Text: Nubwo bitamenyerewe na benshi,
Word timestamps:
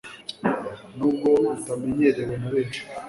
Nubwo 0.97 1.27
bitamenyerewe 1.45 2.35
na 2.41 2.49
benshi, 2.53 2.81